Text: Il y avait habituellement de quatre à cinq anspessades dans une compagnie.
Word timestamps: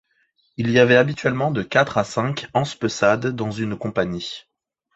Il 0.57 0.71
y 0.71 0.79
avait 0.79 0.95
habituellement 0.97 1.51
de 1.51 1.61
quatre 1.61 1.99
à 1.99 2.03
cinq 2.03 2.47
anspessades 2.55 3.27
dans 3.35 3.51
une 3.51 3.77
compagnie. 3.77 4.45